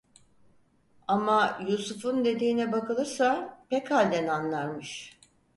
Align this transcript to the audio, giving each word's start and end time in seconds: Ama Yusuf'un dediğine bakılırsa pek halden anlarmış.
Ama 1.07 1.57
Yusuf'un 1.69 2.25
dediğine 2.25 2.71
bakılırsa 2.71 3.57
pek 3.69 3.91
halden 3.91 4.27
anlarmış. 4.27 5.19